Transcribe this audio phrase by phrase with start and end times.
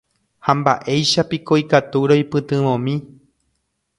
[0.45, 2.95] Ha mba'éichapiko ikatu roipytyvõmi